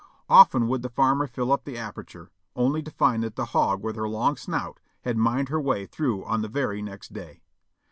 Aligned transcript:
Often 0.29 0.67
would 0.67 0.81
the 0.81 0.89
farmer 0.89 1.27
fill 1.27 1.51
up 1.51 1.63
the 1.63 1.77
aperture, 1.77 2.31
only 2.55 2.81
to 2.81 2.89
find 2.89 3.21
that 3.21 3.35
the 3.35 3.45
hog 3.53 3.83
with 3.83 3.95
her 3.97 4.09
long 4.09 4.35
snout 4.35 4.79
had 5.01 5.15
mined 5.15 5.49
her 5.49 5.61
way 5.61 5.85
through 5.85 6.25
on 6.25 6.41
the 6.41 6.47
very 6.47 6.81
next 6.81 7.13
day. 7.13 7.43